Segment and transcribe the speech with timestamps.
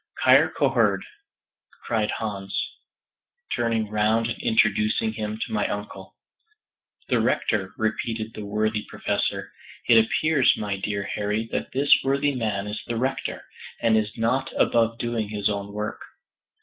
[0.25, 1.03] "Kyrkoherde,"
[1.83, 2.59] cried Hans,
[3.55, 6.15] turning round and introducing him to my uncle.
[7.09, 9.51] "The Rector," repeated the worthy Professor;
[9.87, 13.43] "it appears, my dear Harry, that this worthy man is the Rector,
[13.79, 16.01] and is not above doing his own work."